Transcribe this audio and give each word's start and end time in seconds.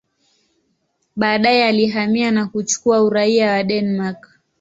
Baadaye 1.15 1.65
alihamia 1.67 2.31
na 2.31 2.47
kuchukua 2.47 3.03
uraia 3.03 3.51
wa 3.51 3.63
Denmark. 3.63 4.27